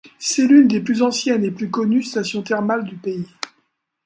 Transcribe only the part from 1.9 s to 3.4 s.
stations thermales du pays.